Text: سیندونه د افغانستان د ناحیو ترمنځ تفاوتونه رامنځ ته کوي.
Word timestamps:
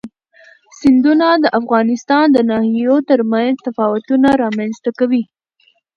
سیندونه 0.79 1.27
د 1.43 1.45
افغانستان 1.59 2.25
د 2.31 2.37
ناحیو 2.49 2.95
ترمنځ 3.09 3.53
تفاوتونه 3.67 4.29
رامنځ 4.43 4.73
ته 4.83 4.91
کوي. 4.99 5.23